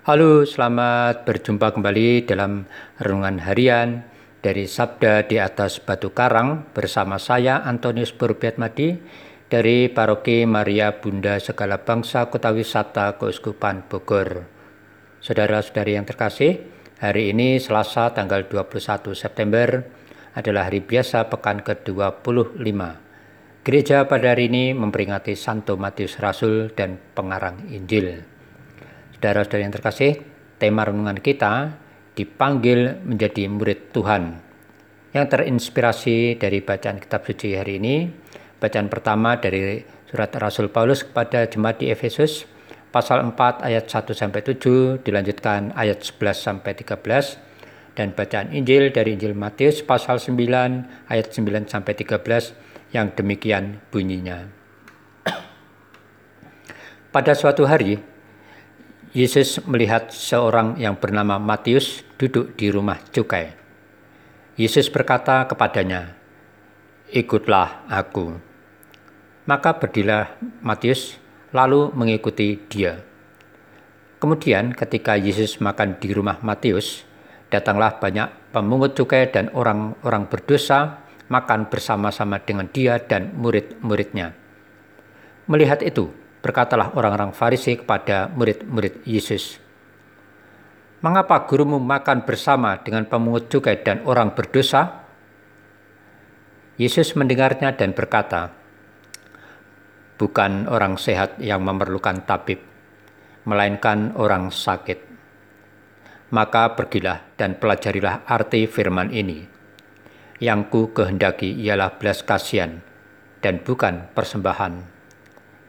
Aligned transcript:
Halo, 0.00 0.48
selamat 0.48 1.28
berjumpa 1.28 1.76
kembali 1.76 2.24
dalam 2.24 2.64
renungan 2.96 3.36
harian 3.36 4.00
dari 4.40 4.64
Sabda 4.64 5.28
di 5.28 5.36
atas 5.36 5.76
Batu 5.76 6.16
Karang 6.16 6.72
bersama 6.72 7.20
saya 7.20 7.60
Antonius 7.60 8.08
Purbiatmadi 8.16 8.96
dari 9.52 9.92
Paroki 9.92 10.48
Maria 10.48 10.96
Bunda 10.96 11.36
Segala 11.36 11.84
Bangsa 11.84 12.32
Kota 12.32 12.48
Wisata 12.48 13.20
Keuskupan 13.20 13.92
Bogor. 13.92 14.48
Saudara-saudari 15.20 16.00
yang 16.00 16.08
terkasih, 16.08 16.64
hari 16.96 17.36
ini 17.36 17.60
Selasa 17.60 18.16
tanggal 18.16 18.48
21 18.48 19.12
September 19.12 19.84
adalah 20.32 20.72
hari 20.72 20.80
biasa 20.80 21.28
pekan 21.28 21.60
ke-25. 21.60 22.56
Gereja 23.68 24.08
pada 24.08 24.32
hari 24.32 24.48
ini 24.48 24.72
memperingati 24.72 25.36
Santo 25.36 25.76
Matius 25.76 26.16
Rasul 26.16 26.72
dan 26.72 26.96
pengarang 27.12 27.68
Injil. 27.68 28.29
Saudara-saudara 29.20 29.68
yang 29.68 29.76
terkasih, 29.76 30.12
tema 30.56 30.80
renungan 30.80 31.20
kita 31.20 31.76
dipanggil 32.16 33.04
menjadi 33.04 33.52
murid 33.52 33.92
Tuhan. 33.92 34.40
Yang 35.12 35.26
terinspirasi 35.36 36.40
dari 36.40 36.64
bacaan 36.64 36.96
kitab 36.96 37.28
suci 37.28 37.52
hari 37.52 37.76
ini, 37.76 38.08
bacaan 38.56 38.88
pertama 38.88 39.36
dari 39.36 39.84
surat 40.08 40.32
Rasul 40.40 40.72
Paulus 40.72 41.04
kepada 41.04 41.44
jemaat 41.44 41.84
di 41.84 41.92
Efesus 41.92 42.48
pasal 42.88 43.20
4 43.36 43.60
ayat 43.60 43.92
1 43.92 44.08
sampai 44.16 44.40
7 44.40 45.04
dilanjutkan 45.04 45.76
ayat 45.76 46.00
11 46.00 46.40
sampai 46.40 46.72
13 46.80 48.00
dan 48.00 48.16
bacaan 48.16 48.56
Injil 48.56 48.88
dari 48.88 49.20
Injil 49.20 49.36
Matius 49.36 49.84
pasal 49.84 50.16
9 50.16 50.32
ayat 51.12 51.28
9 51.28 51.68
sampai 51.68 51.92
13 51.92 52.96
yang 52.96 53.12
demikian 53.12 53.84
bunyinya. 53.92 54.48
Pada 57.12 57.34
suatu 57.34 57.66
hari, 57.66 57.98
Yesus 59.10 59.58
melihat 59.66 60.14
seorang 60.14 60.78
yang 60.78 60.94
bernama 60.94 61.34
Matius 61.42 62.06
duduk 62.14 62.54
di 62.54 62.70
rumah 62.70 62.94
cukai. 63.10 63.50
Yesus 64.54 64.86
berkata 64.86 65.50
kepadanya, 65.50 66.14
"Ikutlah 67.10 67.90
aku." 67.90 68.38
Maka 69.50 69.74
berdirilah 69.82 70.38
Matius 70.62 71.18
lalu 71.50 71.90
mengikuti 71.90 72.54
dia. 72.70 73.02
Kemudian 74.22 74.78
ketika 74.78 75.18
Yesus 75.18 75.58
makan 75.58 75.98
di 75.98 76.14
rumah 76.14 76.38
Matius, 76.46 77.02
datanglah 77.50 77.98
banyak 77.98 78.30
pemungut 78.54 78.94
cukai 78.94 79.26
dan 79.26 79.50
orang-orang 79.58 80.30
berdosa 80.30 81.02
makan 81.26 81.66
bersama-sama 81.66 82.38
dengan 82.38 82.70
dia 82.70 83.02
dan 83.02 83.34
murid-muridnya. 83.34 84.38
Melihat 85.50 85.82
itu, 85.82 86.14
Berkatalah 86.40 86.96
orang-orang 86.96 87.36
Farisi 87.36 87.76
kepada 87.76 88.32
murid-murid 88.32 89.04
Yesus, 89.04 89.60
Mengapa 91.00 91.48
gurumu 91.48 91.80
makan 91.80 92.28
bersama 92.28 92.76
dengan 92.84 93.08
pemungut 93.08 93.48
cukai 93.48 93.80
dan 93.80 94.04
orang 94.04 94.36
berdosa? 94.36 95.08
Yesus 96.76 97.16
mendengarnya 97.16 97.72
dan 97.72 97.96
berkata, 97.96 98.52
Bukan 100.20 100.68
orang 100.68 101.00
sehat 101.00 101.40
yang 101.40 101.64
memerlukan 101.64 102.28
tabib, 102.28 102.60
melainkan 103.48 104.12
orang 104.20 104.52
sakit. 104.52 105.00
Maka 106.36 106.76
pergilah 106.76 107.32
dan 107.40 107.56
pelajarilah 107.56 108.28
arti 108.28 108.68
firman 108.68 109.08
ini. 109.08 109.48
Yang 110.36 110.60
ku 110.68 110.80
kehendaki 110.92 111.48
ialah 111.64 111.96
belas 111.96 112.20
kasihan 112.20 112.84
dan 113.40 113.64
bukan 113.64 114.12
persembahan 114.12 114.99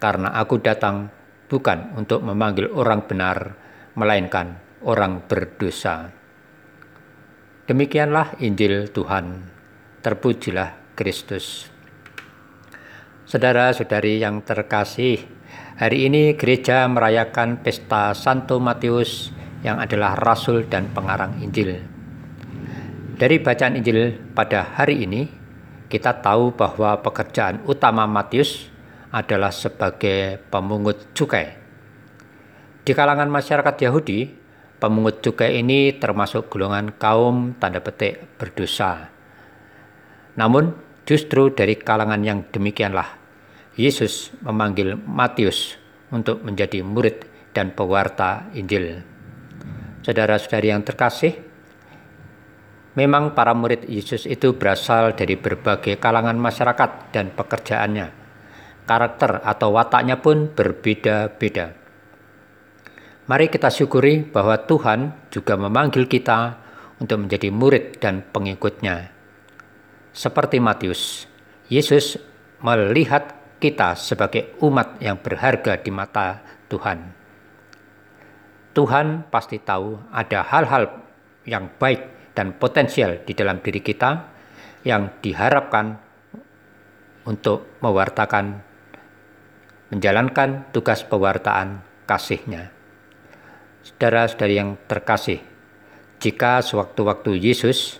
karena 0.00 0.32
aku 0.32 0.58
datang 0.58 1.12
bukan 1.46 1.92
untuk 1.94 2.24
memanggil 2.24 2.72
orang 2.72 3.04
benar, 3.04 3.54
melainkan 3.92 4.56
orang 4.80 5.20
berdosa. 5.28 6.08
Demikianlah 7.68 8.40
Injil 8.40 8.88
Tuhan. 8.90 9.44
Terpujilah 10.00 10.96
Kristus. 10.96 11.68
Saudara-saudari 13.28 14.18
yang 14.18 14.40
terkasih, 14.40 15.22
hari 15.76 16.08
ini 16.08 16.34
gereja 16.34 16.88
merayakan 16.88 17.60
pesta 17.60 18.16
Santo 18.16 18.58
Matius 18.58 19.30
yang 19.60 19.78
adalah 19.78 20.16
rasul 20.16 20.64
dan 20.66 20.88
pengarang 20.90 21.36
Injil. 21.44 21.84
Dari 23.20 23.36
bacaan 23.36 23.76
Injil 23.76 24.16
pada 24.32 24.64
hari 24.64 25.04
ini, 25.04 25.28
kita 25.92 26.24
tahu 26.24 26.56
bahwa 26.56 26.96
pekerjaan 27.04 27.60
utama 27.68 28.08
Matius 28.08 28.69
adalah 29.10 29.50
sebagai 29.50 30.38
pemungut 30.50 31.10
cukai. 31.14 31.58
Di 32.86 32.92
kalangan 32.94 33.26
masyarakat 33.26 33.76
Yahudi, 33.82 34.30
pemungut 34.78 35.20
cukai 35.20 35.60
ini 35.60 35.98
termasuk 35.98 36.48
golongan 36.48 36.94
kaum 36.96 37.58
tanda 37.58 37.82
petik 37.82 38.38
berdosa. 38.38 39.10
Namun, 40.38 40.72
justru 41.04 41.50
dari 41.50 41.74
kalangan 41.74 42.22
yang 42.22 42.46
demikianlah 42.54 43.18
Yesus 43.74 44.30
memanggil 44.46 44.94
Matius 44.94 45.74
untuk 46.14 46.42
menjadi 46.46 46.86
murid 46.86 47.26
dan 47.50 47.74
pewarta 47.74 48.46
Injil. 48.54 49.02
Saudara-saudari 50.06 50.70
yang 50.70 50.86
terkasih, 50.86 51.34
memang 52.94 53.34
para 53.34 53.52
murid 53.52 53.90
Yesus 53.90 54.24
itu 54.24 54.54
berasal 54.54 55.18
dari 55.18 55.34
berbagai 55.34 55.98
kalangan 55.98 56.38
masyarakat 56.38 57.12
dan 57.12 57.34
pekerjaannya 57.34 58.19
karakter 58.90 59.38
atau 59.46 59.70
wataknya 59.70 60.18
pun 60.18 60.50
berbeda-beda. 60.50 61.78
Mari 63.30 63.46
kita 63.46 63.70
syukuri 63.70 64.26
bahwa 64.26 64.58
Tuhan 64.58 65.30
juga 65.30 65.54
memanggil 65.54 66.10
kita 66.10 66.58
untuk 66.98 67.22
menjadi 67.22 67.54
murid 67.54 68.02
dan 68.02 68.26
pengikutnya. 68.26 69.14
Seperti 70.10 70.58
Matius, 70.58 71.30
Yesus 71.70 72.18
melihat 72.58 73.30
kita 73.62 73.94
sebagai 73.94 74.58
umat 74.58 74.98
yang 74.98 75.22
berharga 75.22 75.78
di 75.78 75.94
mata 75.94 76.42
Tuhan. 76.66 77.14
Tuhan 78.74 79.30
pasti 79.30 79.62
tahu 79.62 80.10
ada 80.10 80.42
hal-hal 80.42 80.90
yang 81.46 81.70
baik 81.78 82.34
dan 82.34 82.58
potensial 82.58 83.22
di 83.22 83.38
dalam 83.38 83.62
diri 83.62 83.78
kita 83.78 84.26
yang 84.82 85.22
diharapkan 85.22 85.94
untuk 87.30 87.78
mewartakan 87.78 88.69
menjalankan 89.90 90.70
tugas 90.70 91.02
pewartaan 91.02 91.82
kasihnya. 92.06 92.70
Saudara-saudari 93.82 94.54
yang 94.58 94.78
terkasih, 94.86 95.42
jika 96.22 96.62
sewaktu-waktu 96.62 97.38
Yesus 97.38 97.98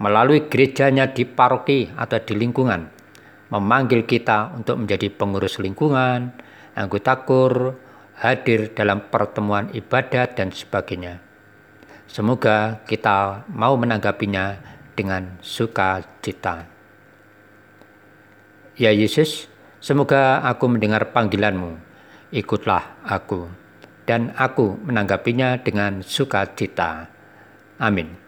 melalui 0.00 0.48
gerejanya 0.48 1.10
di 1.10 1.24
paroki 1.24 1.92
atau 1.92 2.20
di 2.20 2.34
lingkungan, 2.36 2.88
memanggil 3.50 4.04
kita 4.04 4.54
untuk 4.56 4.80
menjadi 4.82 5.12
pengurus 5.12 5.58
lingkungan, 5.62 6.34
anggota 6.74 7.26
kur, 7.26 7.74
hadir 8.16 8.72
dalam 8.72 9.06
pertemuan 9.12 9.68
ibadat 9.76 10.36
dan 10.36 10.50
sebagainya. 10.50 11.20
Semoga 12.06 12.80
kita 12.86 13.44
mau 13.50 13.74
menanggapinya 13.76 14.56
dengan 14.96 15.36
sukacita. 15.42 16.64
Ya 18.76 18.92
Yesus, 18.92 19.50
Semoga 19.80 20.42
aku 20.42 20.66
mendengar 20.72 21.12
panggilanmu, 21.12 21.78
ikutlah 22.32 23.00
aku, 23.04 23.46
dan 24.08 24.32
aku 24.34 24.76
menanggapinya 24.82 25.60
dengan 25.60 26.00
sukacita. 26.00 27.08
Amin. 27.78 28.25